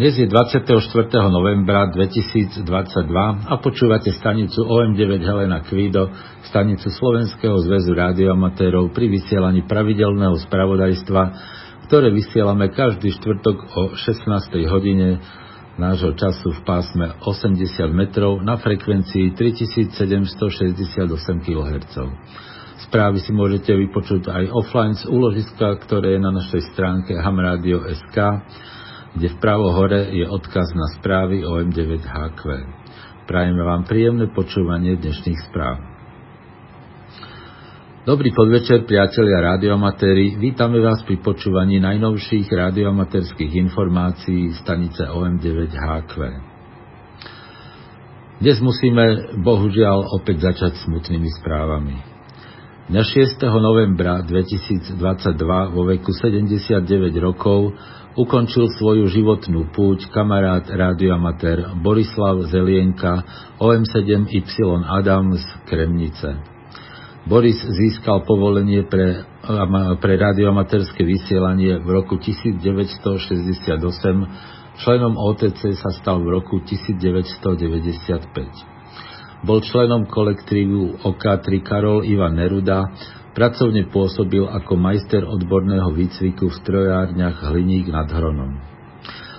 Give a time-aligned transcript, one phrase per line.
[0.00, 0.64] Dnes je 24.
[1.28, 2.64] novembra 2022
[3.44, 6.08] a počúvate stanicu OM9 Helena Kvído,
[6.48, 11.22] stanicu Slovenského zväzu rádioamatérov pri vysielaní pravidelného spravodajstva,
[11.84, 14.72] ktoré vysielame každý štvrtok o 16.
[14.72, 15.20] hodine
[15.76, 17.60] nášho času v pásme 80
[17.92, 20.96] metrov na frekvencii 3768
[21.44, 21.94] kHz.
[22.88, 28.16] Správy si môžete vypočuť aj offline z úložiska, ktoré je na našej stránke hamradio.sk
[29.14, 32.42] kde vpravo hore je odkaz na správy o M9HQ.
[33.26, 35.78] Prajeme vám príjemné počúvanie dnešných správ.
[38.00, 40.34] Dobrý podvečer, priatelia radioamatéri.
[40.40, 46.14] Vítame vás pri počúvaní najnovších radioamatérských informácií stanice OM9HQ.
[48.40, 52.09] Dnes musíme bohužiaľ opäť začať smutnými správami.
[52.90, 53.38] Dňa 6.
[53.62, 54.98] novembra 2022
[55.70, 56.90] vo veku 79
[57.22, 57.70] rokov
[58.18, 63.22] ukončil svoju životnú púť kamarát radioamatér Borislav Zelienka
[63.62, 64.42] OM7Y
[64.90, 66.34] Adam z Kremnice.
[67.30, 69.22] Boris získal povolenie pre,
[70.02, 73.70] pre radioamatérske vysielanie v roku 1968,
[74.82, 78.79] členom OTC sa stal v roku 1995.
[79.40, 82.92] Bol členom kolektívu OK3 Karol Ivan Neruda,
[83.30, 88.58] Pracovne pôsobil ako majster odborného výcviku v strojárniach Hliník nad Hronom.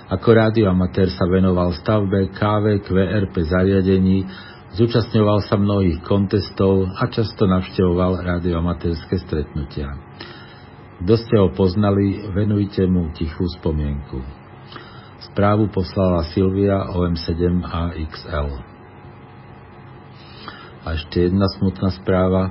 [0.08, 4.24] Ako radioamatér sa venoval stavbe KV QRP zariadení,
[4.80, 9.92] zúčastňoval sa mnohých kontestov a často navštevoval radioamatérske stretnutia.
[11.04, 14.24] Kto ste ho poznali, venujte mu tichú spomienku.
[15.32, 18.48] Správu poslala Silvia OM7AXL.
[18.56, 18.71] A
[20.90, 22.50] ešte jedna smutná správa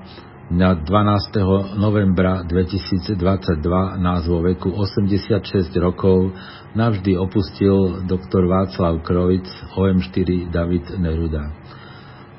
[0.52, 1.76] na 12.
[1.80, 3.20] novembra 2022
[4.00, 6.32] nás vo veku 86 rokov
[6.72, 11.52] navždy opustil doktor Václav Krojc, OM4 David Neruda.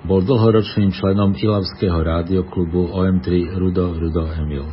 [0.04, 4.68] Bol dlhoročným členom Ilavského rádioklubu OM3 Rudo Rudo Emil.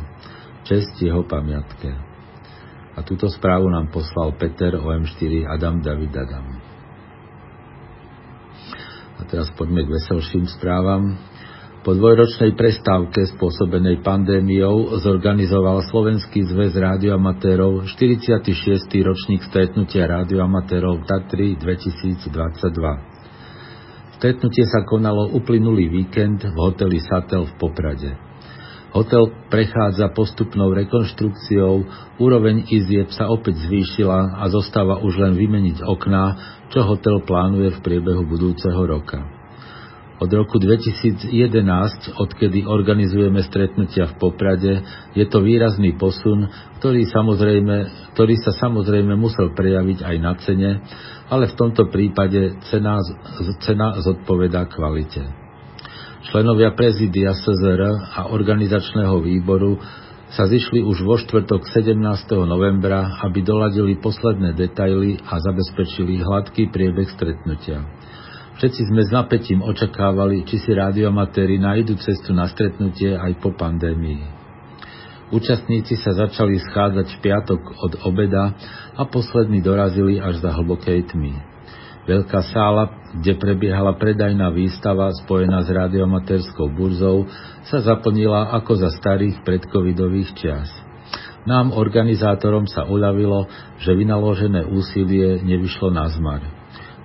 [0.68, 1.96] Čest jeho pamiatke.
[2.96, 6.59] A túto správu nám poslal Peter OM4 Adam David Adam.
[9.20, 11.12] A teraz poďme k veselším správam.
[11.80, 18.48] Po dvojročnej prestávke spôsobenej pandémiou zorganizoval Slovenský zväz rádioamatérov 46.
[19.00, 22.32] ročník stretnutia rádioamatérov Tatry 2022.
[24.16, 28.29] Stretnutie sa konalo uplynulý víkend v hoteli Satel v Poprade.
[28.90, 31.86] Hotel prechádza postupnou rekonštrukciou,
[32.18, 36.24] úroveň izieb sa opäť zvýšila a zostáva už len vymeniť okná,
[36.74, 39.40] čo hotel plánuje v priebehu budúceho roka.
[40.20, 41.32] Od roku 2011,
[42.12, 44.84] odkedy organizujeme stretnutia v Poprade,
[45.16, 46.44] je to výrazný posun,
[46.76, 47.76] ktorý, samozrejme,
[48.12, 50.70] ktorý sa samozrejme musel prejaviť aj na cene,
[51.30, 53.00] ale v tomto prípade cena,
[53.64, 55.39] cena zodpovedá kvalite.
[56.20, 57.80] Členovia prezidia SZR
[58.12, 59.80] a organizačného výboru
[60.28, 61.96] sa zišli už vo štvrtok 17.
[62.44, 67.88] novembra, aby doladili posledné detaily a zabezpečili hladký priebeh stretnutia.
[68.60, 74.20] Všetci sme s napätím očakávali, či si radiomatéri nájdu cestu na stretnutie aj po pandémii.
[75.32, 78.52] Účastníci sa začali schádzať v piatok od obeda
[78.92, 81.49] a poslední dorazili až za hlbokej tmy.
[82.10, 82.90] Veľká sála,
[83.22, 87.30] kde prebiehala predajná výstava spojená s radiomatérskou burzou,
[87.70, 90.66] sa zaplnila ako za starých predcovidových čias.
[91.46, 93.46] Nám, organizátorom, sa uľavilo,
[93.78, 96.42] že vynaložené úsilie nevyšlo na zmar.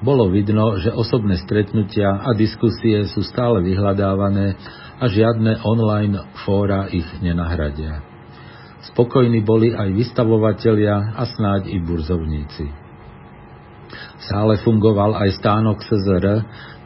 [0.01, 4.57] Bolo vidno, že osobné stretnutia a diskusie sú stále vyhľadávané
[4.97, 6.17] a žiadne online
[6.49, 8.01] fóra ich nenahradia.
[8.89, 12.84] Spokojní boli aj vystavovatelia a snáď i burzovníci.
[14.15, 16.25] V sále fungoval aj stánok SZR,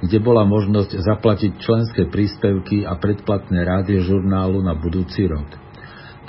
[0.01, 5.47] kde bola možnosť zaplatiť členské príspevky a predplatné rádiožurnálu na budúci rok.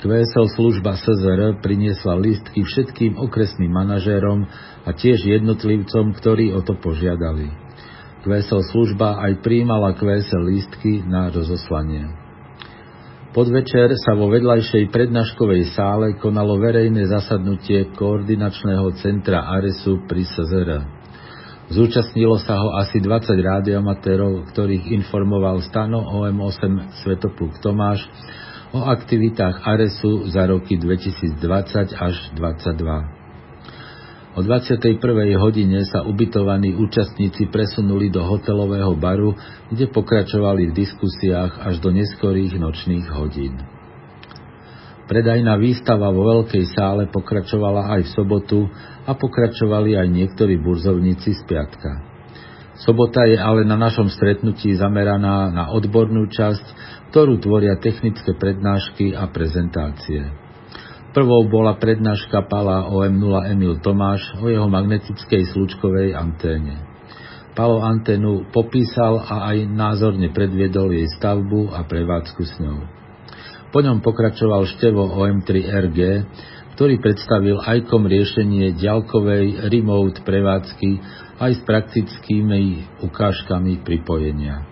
[0.01, 4.49] QSL služba SZR priniesla lístky všetkým okresným manažérom
[4.81, 7.53] a tiež jednotlivcom, ktorí o to požiadali.
[8.25, 12.20] QSL služba aj príjmala QSL lístky na rozoslanie.
[13.31, 20.69] Podvečer sa vo vedľajšej prednáškovej sále konalo verejné zasadnutie koordinačného centra ARESu pri SZR.
[21.71, 28.03] Zúčastnilo sa ho asi 20 rádiomatérov, ktorých informoval Stano OM8 Svetopluk Tomáš
[28.75, 31.39] o aktivitách ARESu za roky 2020
[31.95, 33.20] až 2022.
[34.31, 34.95] O 21.
[35.35, 39.35] hodine sa ubytovaní účastníci presunuli do hotelového baru,
[39.67, 43.59] kde pokračovali v diskusiách až do neskorých nočných hodín.
[45.11, 48.59] Predajná výstava vo veľkej sále pokračovala aj v sobotu
[49.03, 51.99] a pokračovali aj niektorí burzovníci z piatka.
[52.79, 56.65] Sobota je ale na našom stretnutí zameraná na odbornú časť,
[57.11, 60.50] ktorú tvoria technické prednášky a prezentácie.
[61.11, 66.87] Prvou bola prednáška Pala OM0 Emil Tomáš o jeho magnetickej slučkovej anténe.
[67.51, 72.79] Palo anténu popísal a aj názorne predviedol jej stavbu a prevádzku s ňou.
[73.75, 75.99] Po ňom pokračoval števo OM3RG,
[76.79, 80.89] ktorý predstavil ICOM riešenie ďalkovej remote prevádzky
[81.43, 84.70] aj s praktickými ukážkami pripojenia.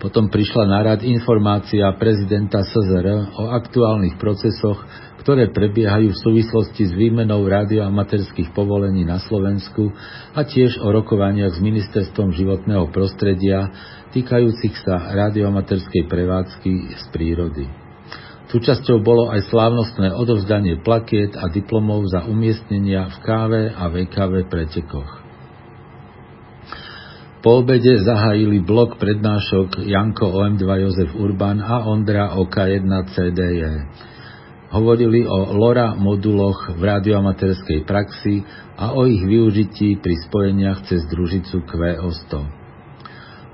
[0.00, 4.80] Potom prišla na rad informácia prezidenta SZR o aktuálnych procesoch,
[5.20, 9.92] ktoré prebiehajú v súvislosti s výmenou radioamaterských povolení na Slovensku
[10.32, 13.68] a tiež o rokovaniach s Ministerstvom životného prostredia
[14.16, 17.68] týkajúcich sa radioamaterskej prevádzky z prírody.
[18.48, 25.29] Súčasťou bolo aj slávnostné odovzdanie plakiet a diplomov za umiestnenia v KV a VKV pretekoch.
[27.40, 32.84] Po obede zahájili blok prednášok Janko OM2 Jozef Urban a Ondra OK1
[33.16, 33.88] CDE.
[34.68, 38.44] Hovorili o LoRa moduloch v radioamaterskej praxi
[38.76, 42.32] a o ich využití pri spojeniach cez družicu QO100.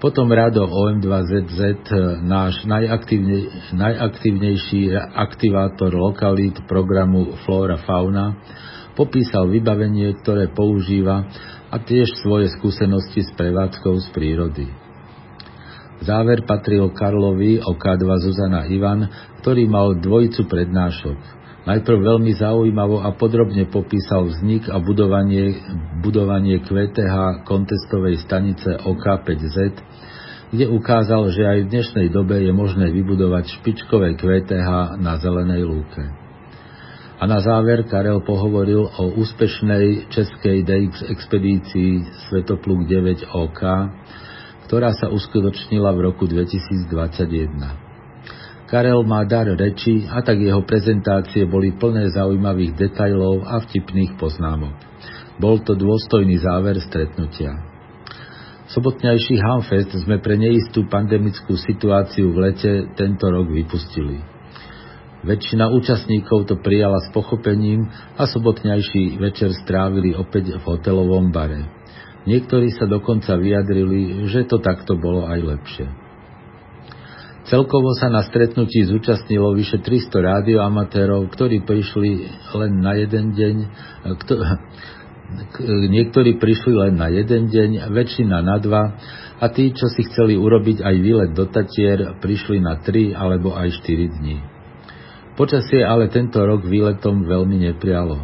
[0.02, 1.86] Potom Rado OM2ZZ,
[2.26, 8.34] náš najaktívne, najaktívnejší aktivátor lokalít programu Flora Fauna,
[8.98, 11.30] popísal vybavenie, ktoré používa
[11.70, 14.66] a tiež svoje skúsenosti s prevádzkou z prírody.
[16.04, 19.08] Záver patril Karlovi OK2 Zuzana Ivan,
[19.40, 21.18] ktorý mal dvojicu prednášok.
[21.66, 25.58] Najprv veľmi zaujímavo a podrobne popísal vznik a budovanie,
[25.98, 29.58] budovanie QTH kontestovej stanice OK5Z,
[30.54, 36.25] kde ukázal, že aj v dnešnej dobe je možné vybudovať špičkové QTH na zelenej lúke.
[37.16, 43.60] A na záver Karel pohovoril o úspešnej českej DX expedícii Svetopluk 9 OK,
[44.68, 48.68] ktorá sa uskutočnila v roku 2021.
[48.68, 54.76] Karel má dar reči a tak jeho prezentácie boli plné zaujímavých detajlov a vtipných poznámok.
[55.40, 57.64] Bol to dôstojný záver stretnutia.
[58.76, 64.35] Sobotňajší Hamfest sme pre neistú pandemickú situáciu v lete tento rok vypustili.
[65.26, 71.66] Väčšina účastníkov to prijala s pochopením a sobotňajší večer strávili opäť v hotelovom bare.
[72.30, 75.86] Niektorí sa dokonca vyjadrili, že to takto bolo aj lepšie.
[77.46, 82.10] Celkovo sa na stretnutí zúčastnilo vyše 300 rádioamatérov, ktorí prišli
[82.58, 83.54] len na jeden deň,
[84.22, 84.34] kto,
[85.90, 88.98] niektorí prišli len na jeden deň, väčšina na dva
[89.38, 93.74] a tí, čo si chceli urobiť aj výlet do Tatier, prišli na 3 alebo aj
[93.78, 94.55] 4 dní.
[95.36, 98.16] Počasie ale tento rok výletom veľmi neprialo.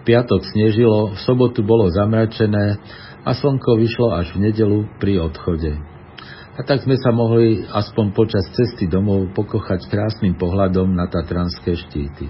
[0.08, 2.80] piatok snežilo, v sobotu bolo zamračené
[3.20, 5.76] a slnko vyšlo až v nedelu pri odchode.
[6.58, 12.26] A tak sme sa mohli aspoň počas cesty domov pokochať krásnym pohľadom na tatranské štíty.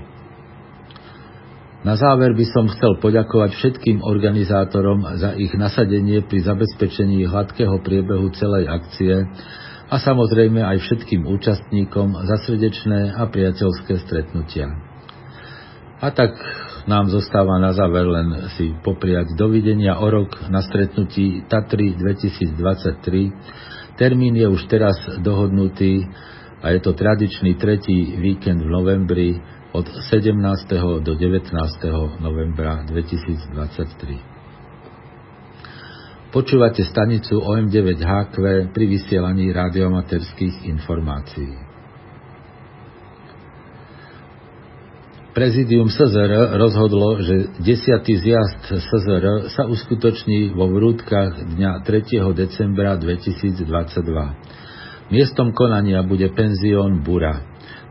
[1.87, 8.35] Na záver by som chcel poďakovať všetkým organizátorom za ich nasadenie pri zabezpečení hladkého priebehu
[8.35, 9.15] celej akcie
[9.89, 14.69] a samozrejme aj všetkým účastníkom za srdečné a priateľské stretnutia.
[15.99, 16.37] A tak
[16.87, 23.69] nám zostáva na záver len si popriať dovidenia o rok na stretnutí Tatry 2023
[23.99, 26.07] Termín je už teraz dohodnutý
[26.63, 29.43] a je to tradičný tretí víkend v novembri
[29.75, 30.39] od 17.
[31.03, 31.51] do 19.
[32.23, 34.38] novembra 2023.
[36.29, 38.37] Počúvate stanicu OM9HQ
[38.77, 41.57] pri vysielaní radiomaterských informácií.
[45.33, 48.05] Prezidium SZR rozhodlo, že 10.
[48.05, 52.21] zjazd SZR sa uskutoční vo Vrútkach dňa 3.
[52.37, 53.65] decembra 2022.
[55.09, 57.41] Miestom konania bude penzión Bura.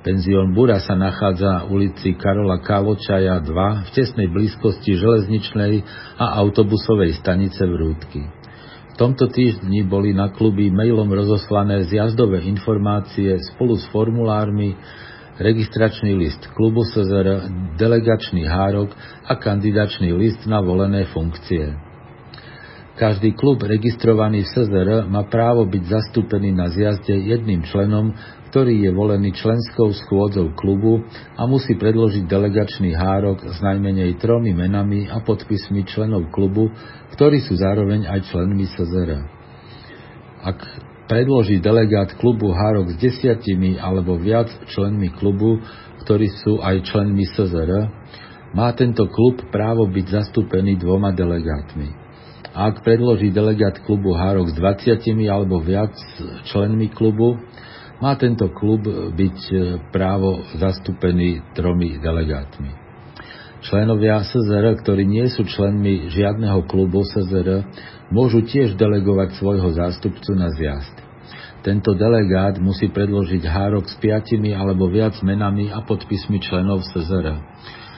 [0.06, 5.82] Penzión Bura sa nachádza na ulici Karola Kávočaja 2 v tesnej blízkosti železničnej
[6.22, 8.22] a autobusovej stanice Vrútky.
[8.94, 14.78] V tomto týždni boli na kluby mailom rozoslané zjazdové informácie spolu s formulármi
[15.38, 18.94] registračný list klubu SZR, delegačný hárok
[19.26, 21.87] a kandidačný list na volené funkcie.
[22.98, 28.10] Každý klub registrovaný v SZR má právo byť zastúpený na zjazde jedným členom,
[28.50, 31.06] ktorý je volený členskou schôdzou klubu
[31.38, 36.74] a musí predložiť delegačný hárok s najmenej tromi menami a podpismi členov klubu,
[37.14, 39.10] ktorí sú zároveň aj členmi SZR.
[40.42, 40.58] Ak
[41.06, 45.62] predloží delegát klubu Hárok s desiatimi alebo viac členmi klubu,
[46.02, 47.94] ktorí sú aj členmi SZR,
[48.58, 52.07] má tento klub právo byť zastúpený dvoma delegátmi.
[52.58, 54.98] Ak predloží delegát klubu Hárok s 20
[55.30, 55.94] alebo viac
[56.50, 57.38] členmi klubu,
[58.02, 58.82] má tento klub
[59.14, 59.56] byť e,
[59.94, 62.74] právo zastúpený tromi delegátmi.
[63.62, 67.62] Členovia SZR, ktorí nie sú členmi žiadneho klubu SZR,
[68.10, 70.98] môžu tiež delegovať svojho zástupcu na zjazd.
[71.62, 77.38] Tento delegát musí predložiť hárok s piatimi alebo viac menami a podpismi členov SZR.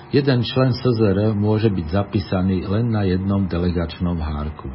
[0.09, 4.69] Jeden člen SZR môže byť zapísaný len na jednom delegačnom hárku.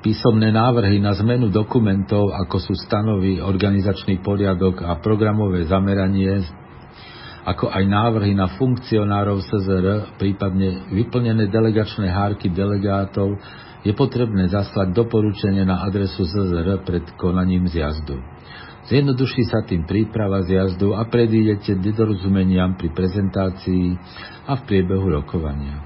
[0.00, 6.40] Písomné návrhy na zmenu dokumentov, ako sú stanovy, organizačný poriadok a programové zameranie
[7.40, 13.40] ako aj návrhy na funkcionárov SZR, prípadne vyplnené delegačné hárky delegátov,
[13.80, 18.20] je potrebné zaslať doporučenie na adresu SZR pred konaním zjazdu.
[18.88, 23.92] Zjednoduší sa tým príprava zjazdu a predídete nedorozumeniam pri prezentácii
[24.48, 25.84] a v priebehu rokovania.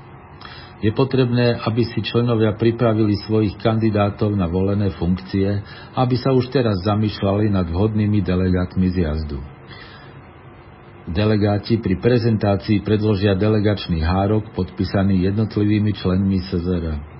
[0.84, 5.64] Je potrebné, aby si členovia pripravili svojich kandidátov na volené funkcie,
[5.96, 9.40] aby sa už teraz zamýšľali nad vhodnými delegátmi zjazdu.
[11.04, 17.13] Delegáti pri prezentácii predložia delegačný hárok podpísaný jednotlivými členmi SZR.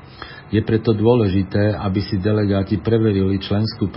[0.52, 3.88] Je preto dôležité, aby si delegáti preverili členskú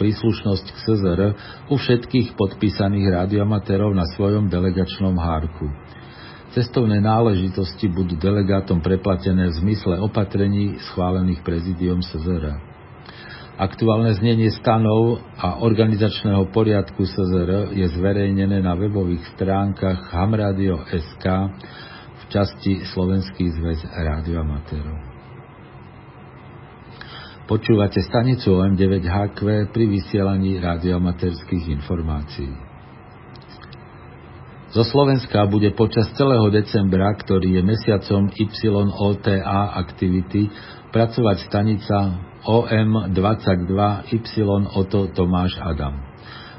[0.00, 1.20] príslušnosť k SZR
[1.68, 5.68] u všetkých podpísaných radioamatérov na svojom delegačnom hárku.
[6.54, 12.74] Cestovné náležitosti budú delegátom preplatené v zmysle opatrení schválených prezidiom SZR.
[13.54, 21.26] Aktuálne znenie stanov a organizačného poriadku SZR je zverejnené na webových stránkach hamradio.sk
[22.18, 25.13] v časti Slovenský zväz rádioamatérov.
[27.44, 32.48] Počúvate stanicu OM9HQ pri vysielaní rádioamatérských informácií.
[34.72, 40.48] Zo Slovenska bude počas celého decembra, ktorý je mesiacom YOTA aktivity,
[40.88, 42.16] pracovať stanica
[42.48, 43.68] OM22Y
[44.72, 46.00] Oto Tomáš Adam.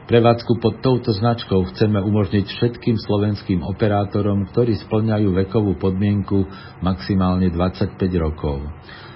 [0.05, 6.45] Prevádzku pod touto značkou chceme umožniť všetkým slovenským operátorom, ktorí splňajú vekovú podmienku
[6.85, 8.61] maximálne 25 rokov.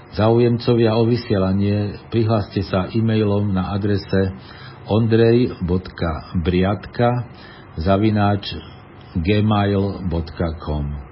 [0.09, 4.33] Zaujemcovia o vysielanie prihláste sa e-mailom na adrese
[4.89, 7.29] ondrej.briatka
[7.77, 8.57] zavináč
[9.13, 11.09] gmail.com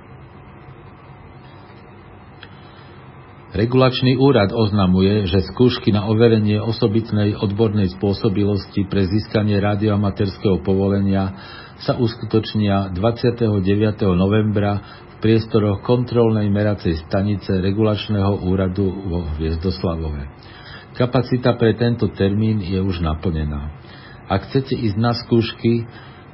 [3.57, 11.33] Regulačný úrad oznamuje, že skúšky na overenie osobitnej odbornej spôsobilosti pre získanie radioamatérskeho povolenia
[11.81, 13.57] sa uskutočnia 29.
[14.13, 20.23] novembra priestoroch kontrolnej meracej stanice regulačného úradu vo Hviezdoslavove.
[20.93, 23.77] Kapacita pre tento termín je už naplnená.
[24.27, 25.85] Ak chcete ísť na skúšky,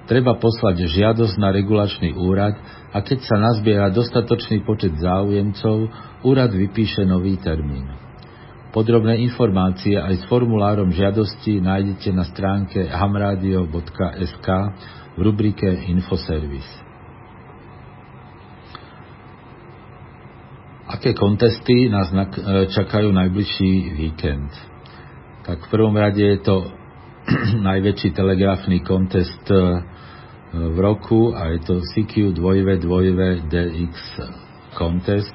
[0.07, 2.55] treba poslať žiadosť na regulačný úrad
[2.91, 5.77] a keď sa nazbiera dostatočný počet záujemcov,
[6.23, 7.91] úrad vypíše nový termín.
[8.73, 14.47] Podrobné informácie aj s formulárom žiadosti nájdete na stránke hamradio.sk
[15.13, 16.92] v rubrike Infoservis.
[20.93, 22.13] Aké kontesty nás
[22.69, 24.53] čakajú najbližší víkend?
[25.41, 26.69] Tak v prvom rade je to
[27.73, 29.41] najväčší telegrafný kontest
[30.53, 32.69] v roku a je to CQ 2V
[33.49, 33.95] DX
[34.77, 35.33] Contest.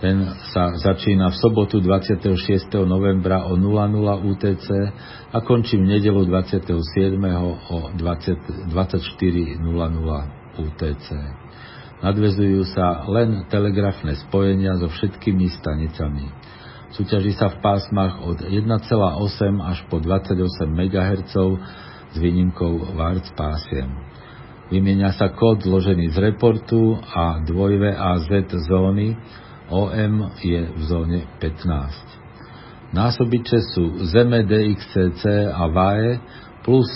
[0.00, 2.72] Ten sa začína v sobotu 26.
[2.88, 3.84] novembra o 00
[4.32, 4.66] UTC
[5.28, 6.64] a končí v nedelu 27.
[7.68, 9.60] o 20, 24.00
[10.56, 11.06] UTC.
[12.00, 16.32] Nadvezujú sa len telegrafné spojenia so všetkými stanicami.
[16.96, 18.80] Súťaží sa v pásmach od 1,8
[19.60, 21.34] až po 28 MHz
[22.10, 23.92] s výnimkou VARC pásiem.
[24.72, 29.18] Vymieňa sa kód zložený z reportu a 2VAZ zóny,
[29.70, 32.96] OM je v zóne 15.
[32.96, 36.18] Násobiče sú Zeme DXCC a VAE
[36.66, 36.90] plus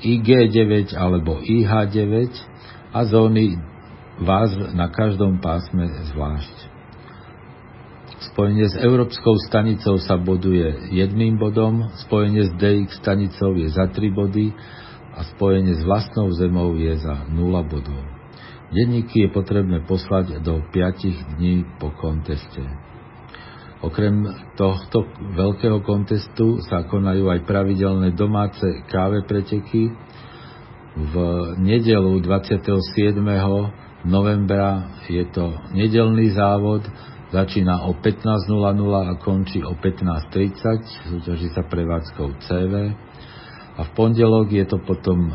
[0.00, 2.08] IG9 alebo IH9
[2.92, 3.71] a zóny
[4.22, 6.56] VAZ na každom pásme zvlášť.
[8.32, 13.98] Spojenie s Európskou stanicou sa boduje jedným bodom, spojenie s DX stanicou je za 3
[14.14, 14.54] body
[15.18, 17.34] a spojenie s vlastnou zemou je za 0
[17.66, 18.02] bodov.
[18.72, 22.64] Denníky je potrebné poslať do 5 dní po konteste.
[23.82, 24.22] Okrem
[24.54, 29.90] tohto veľkého kontestu sa konajú aj pravidelné domáce káve preteky.
[30.92, 31.14] V
[31.58, 32.62] nedelu 27.
[34.04, 36.82] novembra je to nedelný závod
[37.32, 42.92] začína o 15.00 a končí o 15.30, súťaží sa prevádzkou CV.
[43.72, 45.32] A v pondelok je to potom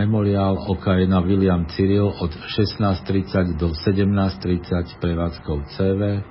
[0.00, 6.24] memoriál OK1 William Cyril od 16.30 do 17.30 prevádzkou CV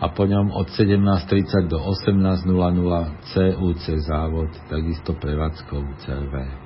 [0.00, 2.44] a po ňom od 17.30 do 18.00
[3.32, 6.59] CUC závod, takisto prevádzkou CV.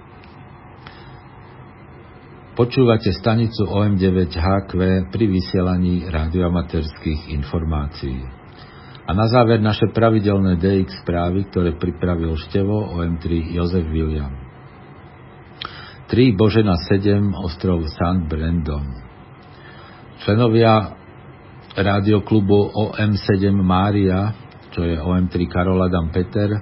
[2.54, 4.70] Počúvate stanicu OM9HQ
[5.10, 8.22] pri vysielaní radioamaterských informácií.
[9.04, 14.30] A na záver naše pravidelné DX správy, ktoré pripravil števo OM3 Jozef William.
[16.06, 18.22] 3 Božena 7 ostrov St.
[18.30, 18.86] Brandon.
[20.22, 20.94] Členovia
[21.74, 24.30] rádioklubu OM7 Mária,
[24.70, 26.54] čo je OM3 Karol Adam Peter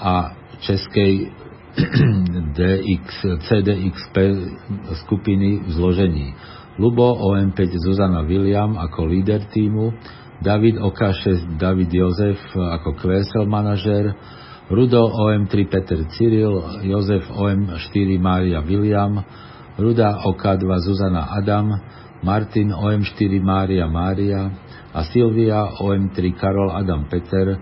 [0.00, 0.32] a
[0.64, 1.44] českej
[2.56, 3.04] DX,
[3.44, 4.16] CDXP
[5.04, 6.28] skupiny v zložení.
[6.80, 9.92] Lubo OM5 Zuzana William ako líder týmu,
[10.40, 14.12] David OK6 David Jozef ako QSL manažer,
[14.72, 19.20] Rudo OM3 Peter Cyril, Jozef OM4 Mária William,
[19.76, 21.70] Ruda OK2 Zuzana Adam,
[22.24, 24.48] Martin OM4 Mária Mária
[24.96, 27.60] a Silvia OM3 Karol Adam Peter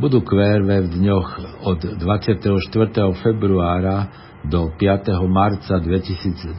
[0.00, 1.28] budú QRV v dňoch
[1.68, 2.48] od 24.
[3.20, 4.08] februára
[4.42, 5.12] do 5.
[5.28, 6.56] marca 2023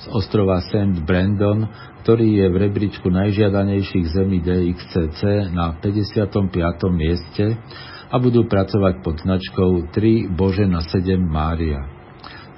[0.00, 1.04] z ostrova St.
[1.04, 1.68] Brandon,
[2.02, 6.48] ktorý je v rebríčku najžiadanejších zemí DXCC na 55.
[6.90, 7.60] mieste
[8.08, 11.92] a budú pracovať pod značkou 3 Bože na 7 Mária.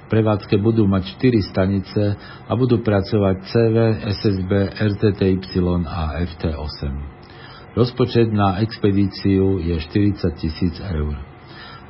[0.07, 2.01] V prevádzke budú mať 4 stanice
[2.47, 3.75] a budú pracovať CV,
[4.15, 5.35] SSB, RTTY
[5.83, 7.16] a FT8.
[7.77, 11.13] Rozpočet na expedíciu je 40 tisíc eur.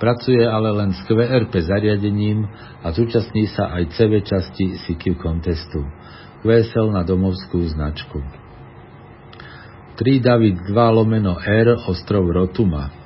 [0.02, 2.50] Pracuje ale len s QRP zariadením
[2.82, 5.86] a zúčastní sa aj CV časti CQ contestu.
[6.42, 8.18] QSL na domovskú značku.
[9.94, 12.99] 3 David 2 lomeno R ostrov Rotuma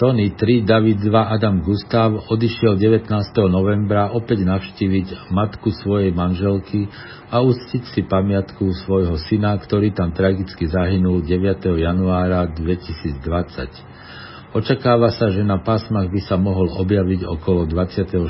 [0.00, 3.04] Tony 3, David 2, Adam Gustav odišiel 19.
[3.52, 6.88] novembra opäť navštíviť matku svojej manželky
[7.28, 11.84] a ustiť si pamiatku svojho syna, ktorý tam tragicky zahynul 9.
[11.84, 14.56] januára 2020.
[14.56, 18.24] Očakáva sa, že na pásmach by sa mohol objaviť okolo 24.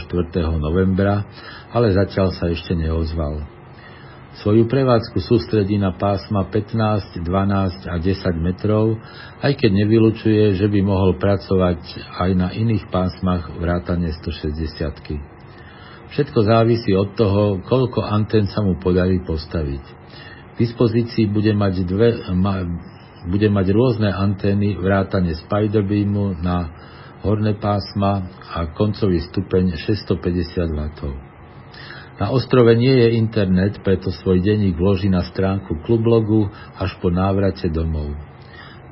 [0.59, 1.23] novembra,
[1.71, 3.60] ale zatiaľ sa ešte neozval.
[4.31, 8.95] Svoju prevádzku sústredí na pásma 15, 12 a 10 metrov,
[9.43, 11.83] aj keď nevylučuje, že by mohol pracovať
[12.15, 14.71] aj na iných pásmach vrátane 160
[16.15, 19.85] Všetko závisí od toho, koľko antén sa mu podarí postaviť.
[20.55, 22.63] V dispozícii bude mať, dve, ma,
[23.27, 26.71] bude mať rôzne antény vrátane Spiderbeamu na
[27.27, 31.30] horné pásma a koncový stupeň 650 W.
[32.21, 37.73] Na ostrove nie je internet, preto svoj denník vloží na stránku klublogu až po návrate
[37.73, 38.13] domov.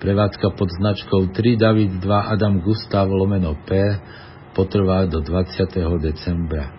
[0.01, 3.77] Prevádzka pod značkou 3 David 2 Adam Gustav lomeno P
[4.57, 5.69] potrvá do 20.
[6.01, 6.73] decembra.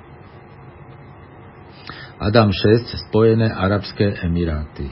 [2.20, 4.92] Adam 6 Spojené Arabské Emiráty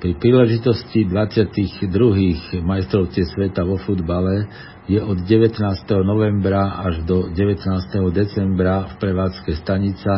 [0.00, 2.64] Pri príležitosti 22.
[2.64, 4.48] majstrovstie sveta vo futbale
[4.88, 5.60] je od 19.
[6.00, 7.60] novembra až do 19.
[8.16, 10.12] decembra v prevádzke stanica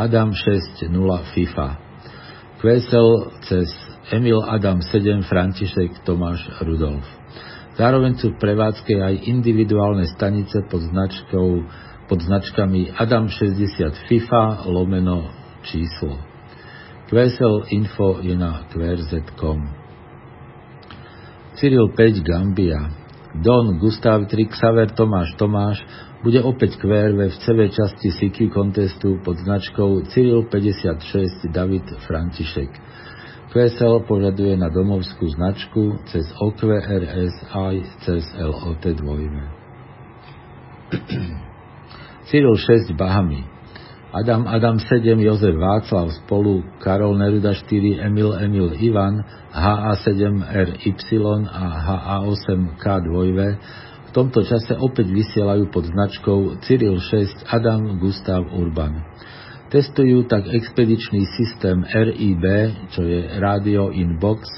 [0.00, 0.88] Adam 6.0
[1.36, 1.76] FIFA.
[2.64, 3.68] Kvesel cez
[4.08, 7.04] Emil Adam 7 František Tomáš Rudolf.
[7.76, 11.48] Zároveň sú v prevádzke aj individuálne stanice pod, značkou,
[12.08, 15.28] pod značkami Adam 60 FIFA lomeno
[15.68, 16.16] číslo.
[17.12, 19.68] Kvesel info je na qrz.com.
[21.60, 22.88] Cyril 5 Gambia.
[23.36, 25.84] Don Gustav Trik Xaver Tomáš Tomáš
[26.20, 32.68] bude opäť QRV v CV časti CQ contestu pod značkou Cyril 56 David František.
[33.50, 39.00] QSL požaduje na domovskú značku cez OQRS aj cez LOT 2.
[42.30, 43.42] Cyril 6 Bahamy
[44.10, 52.84] Adam Adam 7 Jozef Václav spolu Karol Neruda 4 Emil Emil Ivan HA7RY a HA8K
[53.08, 59.06] 2 v tomto čase opäť vysielajú pod značkou Cyril 6 Adam Gustav Urban.
[59.70, 62.44] Testujú tak expedičný systém RIB,
[62.90, 64.50] čo je Radio in Box,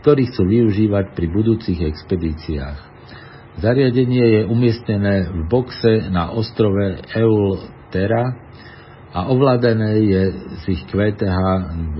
[0.00, 2.78] ktorý chcú využívať pri budúcich expedíciách.
[3.60, 8.32] Zariadenie je umiestnené v boxe na ostrove Eultera
[9.12, 10.22] a ovládané je
[10.56, 11.36] z ich QTH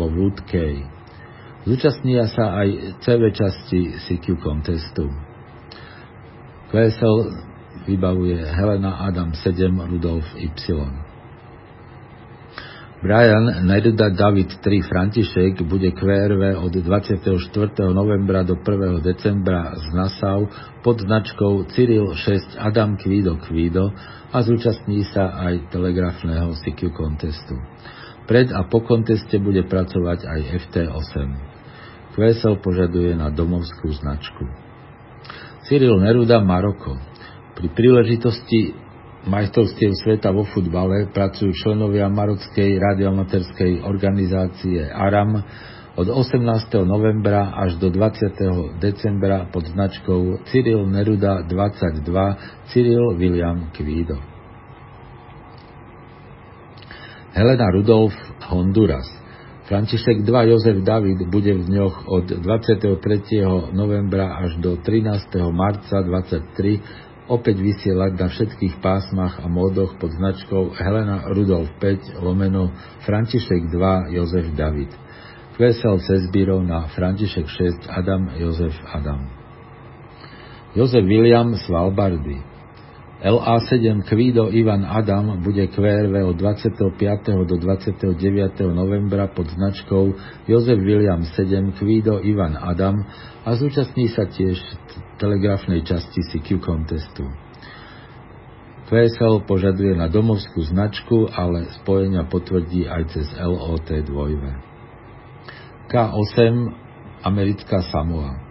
[0.01, 0.81] vo Woodkey.
[1.69, 5.30] Zúčastnia sa aj CV časti CQ contestu.
[6.71, 7.35] QSL
[7.83, 10.55] vybavuje Helena Adam 7 Rudolf Y.
[13.03, 17.27] Brian Neruda David 3 František bude QRV od 24.
[17.91, 19.03] novembra do 1.
[19.03, 20.47] decembra z Nassau
[20.87, 23.91] pod značkou Cyril 6 Adam Kvido Kvido
[24.31, 27.59] a zúčastní sa aj telegrafného CQ kontestu.
[28.31, 31.15] Pred a po konteste bude pracovať aj FT8.
[32.15, 34.70] QSL požaduje na domovskú značku.
[35.71, 36.99] Cyril Neruda Maroko.
[37.55, 38.75] Pri príležitosti
[39.31, 45.39] majstrovstiev sveta vo futbale pracujú členovia Marockej radioamaterskej organizácie ARAM
[45.95, 46.43] od 18.
[46.83, 48.83] novembra až do 20.
[48.83, 52.03] decembra pod značkou Cyril Neruda 22
[52.75, 54.19] Cyril William Kvído.
[57.31, 58.19] Helena Rudolf
[58.51, 59.20] Honduras
[59.71, 62.91] František 2 Jozef David bude v dňoch od 23.
[63.71, 65.31] novembra až do 13.
[65.55, 72.75] marca 23 opäť vysielať na všetkých pásmach a módoch pod značkou Helena Rudolf 5 lomeno
[73.07, 74.91] František 2 Jozef David.
[75.55, 79.23] QSL Cezbírov na František 6 Adam Jozef Adam.
[80.75, 82.50] Jozef William Svalbardy
[83.21, 87.45] LA7 Kvído Ivan Adam bude QRV od 25.
[87.45, 88.61] do 29.
[88.73, 90.15] novembra pod značkou
[90.49, 93.05] Jozef William 7 Kvído Ivan Adam
[93.45, 94.57] a zúčastní sa tiež
[95.21, 97.29] telegrafnej časti CQ contestu.
[98.89, 105.93] QSL požaduje na domovskú značku, ale spojenia potvrdí aj cez LOT 2.
[105.93, 106.55] K8
[107.21, 108.50] Americká Samoa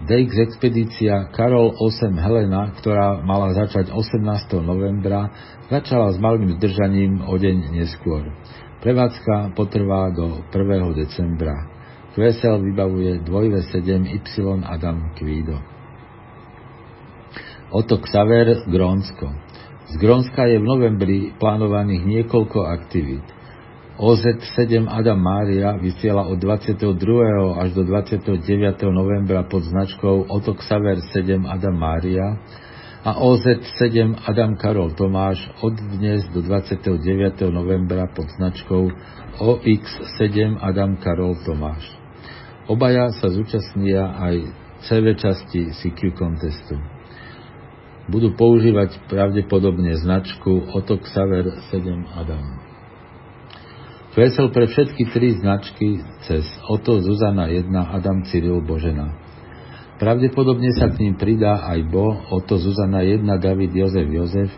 [0.00, 4.24] DX expedícia Karol 8 Helena, ktorá mala začať 18.
[4.64, 5.28] novembra,
[5.68, 8.32] začala s malým zdržaním o deň neskôr.
[8.80, 11.04] Prevádzka potrvá do 1.
[11.04, 11.52] decembra.
[12.16, 15.60] QSL vybavuje 2V7Y Adam Kvído.
[17.68, 19.28] Oto Xaver Grónsko.
[19.84, 23.39] Z Grónska je v novembri plánovaných niekoľko aktivít.
[24.00, 26.88] OZ7 Adam Mária vysiela od 22.
[27.60, 28.40] až do 29.
[28.88, 32.40] novembra pod značkou Otoxaver 7 Adam Mária
[33.04, 37.44] a OZ7 Adam Karol Tomáš od dnes do 29.
[37.52, 38.88] novembra pod značkou
[39.36, 41.84] OX7 Adam Karol Tomáš.
[42.72, 44.48] Obaja sa zúčastnia aj
[44.88, 46.80] CV časti CQ contestu.
[48.08, 52.59] Budú používať pravdepodobne značku Otoxaver 7 Adam.
[54.10, 59.14] Vesel pre všetky tri značky cez Oto, Zuzana 1, Adam, Cyril, Božena.
[60.02, 64.50] Pravdepodobne sa k ním pridá aj Bo, Oto, Zuzana 1, David, Jozef, Jozef,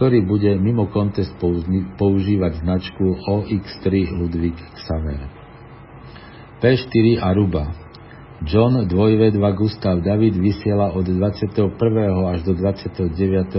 [0.00, 1.36] ktorý bude mimo kontest
[2.00, 5.20] používať značku OX3 Ludvík Xaver.
[6.64, 7.76] P4 Aruba
[8.42, 11.76] John 2V2 Gustav David vysiela od 21.
[12.34, 13.14] až do 29.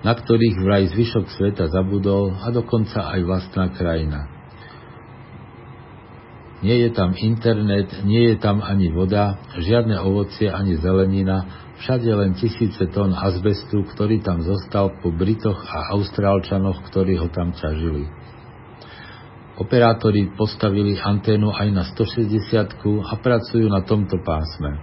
[0.03, 4.36] na ktorých vraj zvyšok sveta zabudol a dokonca aj vlastná krajina.
[6.65, 12.33] Nie je tam internet, nie je tam ani voda, žiadne ovocie ani zelenina, všade len
[12.33, 18.09] tisíce tón azbestu, ktorý tam zostal po Britoch a Austrálčanoch, ktorí ho tam ťažili.
[19.57, 24.81] Operátori postavili anténu aj na 160 a pracujú na tomto pásme.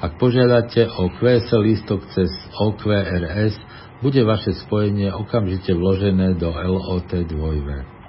[0.00, 3.56] Ak požiadate o QSL lístok cez OQRS,
[4.00, 7.99] bude vaše spojenie okamžite vložené do LOT 2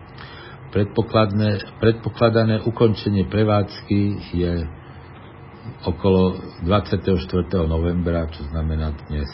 [0.71, 3.99] predpokladané ukončenie prevádzky
[4.31, 4.53] je
[5.86, 7.12] okolo 24.
[7.67, 9.29] novembra, čo znamená dnes.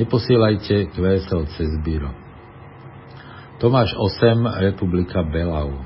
[0.00, 2.10] Neposielajte QSL cez Biro.
[3.60, 5.84] Tomáš 8, Republika Belau.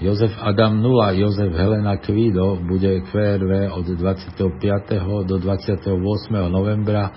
[0.00, 5.28] Jozef Adam 0, Jozef Helena Kvido bude QRV od 25.
[5.28, 5.92] do 28.
[6.48, 7.12] novembra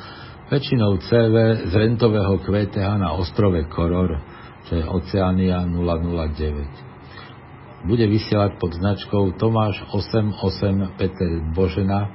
[0.52, 4.33] väčšinou CV z rentového QTH na ostrove Koror
[4.70, 7.84] to je Oceania 009.
[7.84, 12.08] Bude vysielať pod značkou Tomáš 88 Peter Božena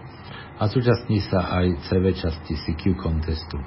[0.56, 3.60] a zúčastní sa aj CV časti CQ contestu.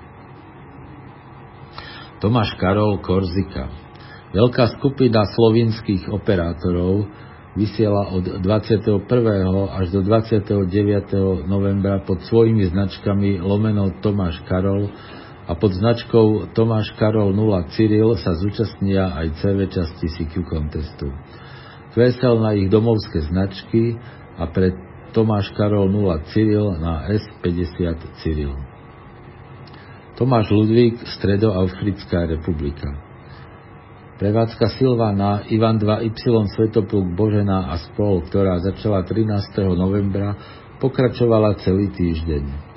[2.22, 3.70] Tomáš Karol Korzika
[4.32, 7.04] Veľká skupina slovinských operátorov
[7.52, 9.04] vysiela od 21.
[9.68, 11.52] až do 29.
[11.52, 14.88] novembra pod svojimi značkami lomeno Tomáš Karol
[15.48, 21.10] a pod značkou Tomáš Karol 0 Cyril sa zúčastnia aj CV časti CQ contestu.
[21.98, 23.98] Kvesel na ich domovské značky
[24.38, 24.78] a pre
[25.12, 28.54] Tomáš Karol 0 Cyril na S50 Cyril.
[30.16, 32.94] Tomáš Ludvík, Stredoafrická republika.
[34.22, 39.26] Prevádzka Silvana Ivan 2Y Svetopluk Božena a spol, ktorá začala 13.
[39.74, 40.38] novembra,
[40.78, 42.71] pokračovala celý týždeň.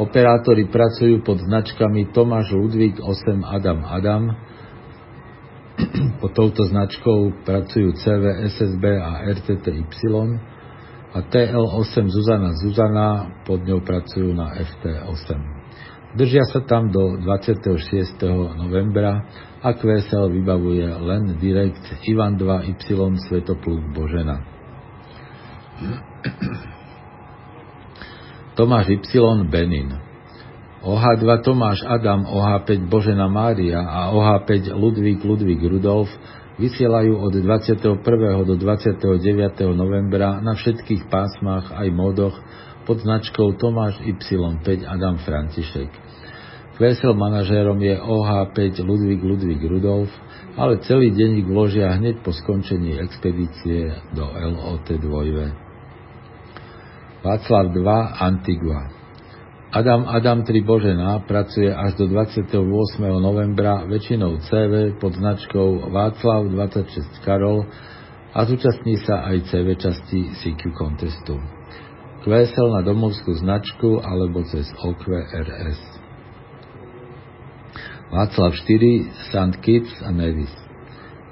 [0.00, 4.22] Operátori pracujú pod značkami Tomáš Ludvík 8 Adam Adam.
[6.24, 9.76] Pod touto značkou pracujú CV, SSB a RTTY
[11.12, 13.08] a TL8 Zuzana Zuzana,
[13.44, 15.28] pod ňou pracujú na FT8.
[16.16, 18.24] Držia sa tam do 26.
[18.56, 19.20] novembra
[19.60, 24.40] a QSL vybavuje len direkt Ivan 2Y Svetopluk Božena.
[28.60, 29.48] Tomáš Y.
[29.48, 29.88] Benin.
[30.84, 36.12] OH2 Tomáš Adam, OH5 Božena Mária a OH5 Ludvík Ludvík Rudolf
[36.60, 38.04] vysielajú od 21.
[38.44, 39.64] do 29.
[39.72, 42.36] novembra na všetkých pásmach aj módoch
[42.84, 45.88] pod značkou Tomáš Y5 Adam František.
[46.76, 50.12] QSL manažérom je OH5 Ludvík Ludvík Rudolf,
[50.60, 55.69] ale celý denník vložia hneď po skončení expedície do LOT 2.
[57.20, 58.88] Václav 2 Antigua.
[59.72, 62.48] Adam Adam 3 Božena pracuje až do 28.
[63.20, 67.68] novembra väčšinou CV pod značkou Václav 26 Karol
[68.32, 71.36] a zúčastní sa aj CV časti CQ contestu.
[72.24, 75.80] QSL na domovskú značku alebo cez OQRS.
[78.10, 79.54] Václav 4 St.
[79.60, 80.69] Kitts a Nevis.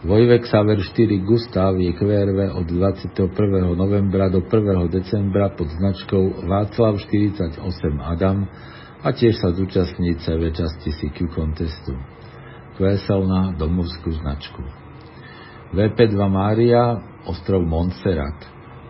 [0.05, 3.75] Vojvek Saver 4 Gustav je QRV od 21.
[3.77, 4.89] novembra do 1.
[4.89, 7.59] decembra pod značkou Václav 48
[7.99, 8.47] Adam
[9.03, 11.99] a tiež sa zúčastní CV časti CQ contestu.
[12.79, 14.63] QSL na domovskú značku.
[15.75, 18.39] VP2 Mária, ostrov Montserrat.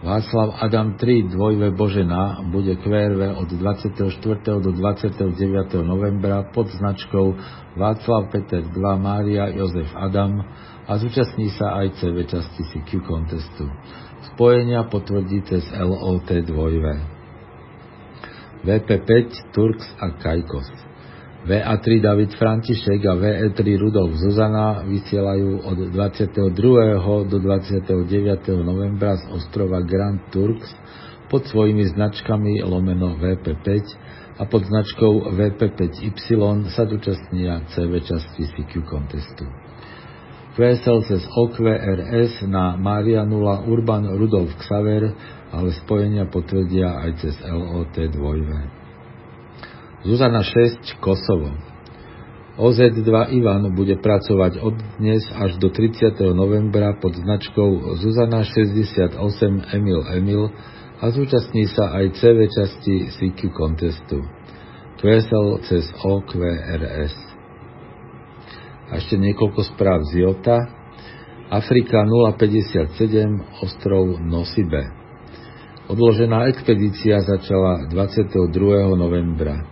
[0.05, 4.13] Václav Adam 3 dvojve Božena bude QRV od 24.
[4.61, 5.73] do 29.
[5.89, 7.33] novembra pod značkou
[7.81, 10.45] Václav Peter 2 Mária Jozef Adam
[10.89, 13.69] a zúčastní sa aj CV časti CQ contestu.
[14.33, 16.49] Spojenia potvrdí cez LOT 2
[18.65, 19.09] VP5
[19.53, 20.67] Turks a Kajkos.
[21.47, 26.51] VA3 David František a VE3 Rudolf Zuzana vysielajú od 22.
[27.31, 28.59] do 29.
[28.67, 30.75] novembra z ostrova Grand Turks
[31.31, 33.69] pod svojimi značkami lomeno VP5
[34.41, 36.35] a pod značkou VP5Y
[36.73, 39.68] sa zúčastnia CV časti CQ contestu.
[40.59, 45.15] QSL cez OQRS na Maria 0 Urban Rudolf Xaver,
[45.55, 50.03] ale spojenia potvrdia aj cez LOT 2.
[50.03, 51.55] Zuzana 6 Kosovo.
[52.59, 56.27] OZ2 Ivan bude pracovať od dnes až do 30.
[56.35, 59.15] novembra pod značkou Zuzana 68
[59.79, 60.51] Emil Emil
[60.99, 64.27] a zúčastní sa aj CV časti CQ contestu.
[64.99, 67.28] QSL cez OQRS.
[68.89, 70.57] A ešte niekoľko správ z Jota.
[71.49, 74.85] Afrika 057, ostrov Nosibe.
[75.89, 78.53] Odložená expedícia začala 22.
[78.93, 79.65] novembra.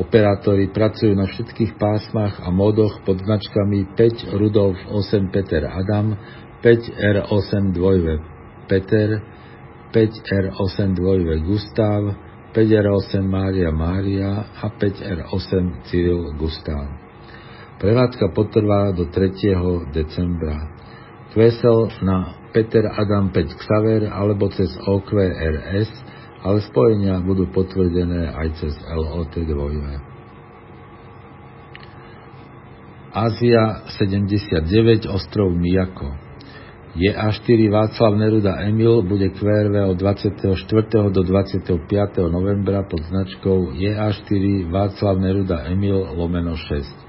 [0.00, 6.16] Operátori pracujú na všetkých pásmach a modoch pod značkami 5 Rudolf 8 Peter Adam,
[6.64, 9.20] 5 R8 2 Peter,
[9.92, 12.00] 5R8 dvojve Gustav,
[12.56, 17.01] 5R8 Mária Mária a 5R8 Cyril Gustav.
[17.82, 19.90] Prevádzka potrvá do 3.
[19.90, 20.70] decembra.
[21.34, 25.90] Kvesel na Peter Adam 5 Xaver alebo cez OQRS,
[26.46, 29.50] ale spojenia budú potvrdené aj cez LOT 2.
[33.10, 36.14] Ázia 79, ostrov Mijako.
[36.94, 40.54] JA4 Václav Neruda Emil bude QRV od 24.
[41.10, 41.82] do 25.
[42.30, 47.01] novembra pod značkou JA4 Václav Neruda Emil lomeno 6.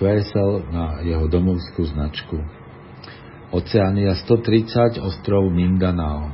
[0.00, 2.40] QSL na jeho domovskú značku.
[3.52, 6.32] Oceánia 130, ostrov Mindanao.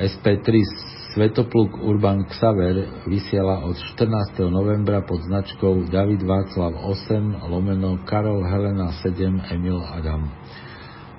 [0.00, 0.64] SP3
[1.12, 4.48] Svetopluk Urban Xaver vysiela od 14.
[4.48, 10.32] novembra pod značkou David Václav 8 lomeno Karol Helena 7 Emil Adam.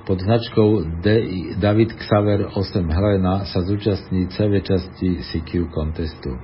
[0.09, 0.97] Pod značkou
[1.61, 6.41] David Xaver 8 Helena sa zúčastní CV časti CQ contestu.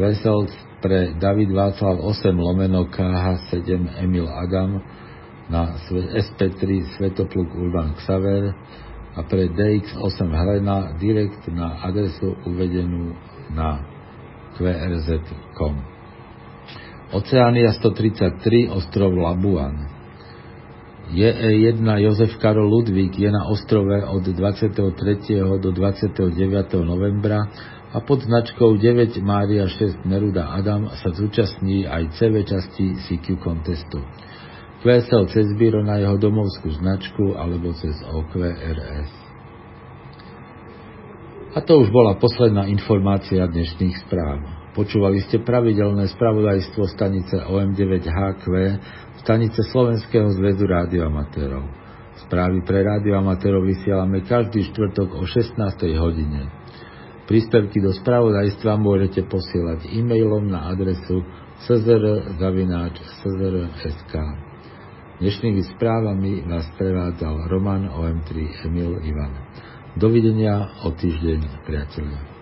[0.00, 0.48] Vesel
[0.86, 4.78] pre David Václav 8 lomeno KH 7 Emil Adam
[5.50, 5.74] na
[6.14, 8.54] SP3 Svetopluk Urban Xaver
[9.18, 13.18] a pre DX8 Helena direkt na adresu uvedenú
[13.50, 13.82] na
[14.54, 15.74] qrz.com.
[17.10, 19.90] Oceánia 133, ostrov Labuan.
[21.06, 25.62] JE1 Jozef Karol Ludvík je na ostrove od 23.
[25.62, 26.30] do 29.
[26.82, 27.46] novembra
[27.94, 34.02] a pod značkou 9 Mária 6 Neruda Adam sa zúčastní aj CV časti CQ contestu.
[34.82, 39.12] QSL cez Biro na jeho domovskú značku alebo cez OQRS.
[41.56, 44.44] A to už bola posledná informácia dnešných správ.
[44.76, 48.44] Počúvali ste pravidelné spravodajstvo stanice OM9HQ,
[49.24, 51.64] stanice Slovenského zväzu rádioamatérov.
[52.28, 55.56] Správy pre rádioamatérov vysielame každý štvrtok o 16.
[55.96, 56.52] hodine.
[57.26, 61.26] Príspevky do spravodajstva môžete posielať e-mailom na adresu
[61.66, 62.54] czr.sk.
[65.18, 68.30] Dnešnými správami vás prevádzal Roman OM3
[68.70, 69.34] Emil Ivan.
[69.98, 72.35] Dovidenia o týždeň, priatelia.